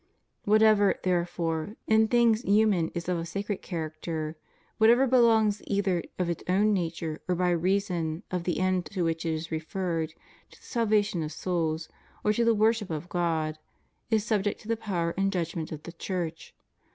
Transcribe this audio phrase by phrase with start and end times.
[0.45, 4.35] What ever, therefore, in things human is of a sacred character,
[4.79, 9.27] whatever belongs either of its own nature or by reason of the end to which
[9.27, 10.15] it is referred,
[10.49, 11.87] to the salvation of souls,
[12.23, 13.59] or to the worship of God,
[14.09, 16.55] is subject to the power and judgment of the Church.